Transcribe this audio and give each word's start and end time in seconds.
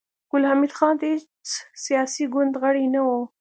ګل 0.29 0.43
حمید 0.49 0.71
خان 0.77 0.93
د 0.97 1.01
هېڅ 1.11 1.47
سياسي 1.85 2.23
ګوند 2.33 2.53
غړی 2.61 2.85
نه 2.93 3.01
و 3.07 3.09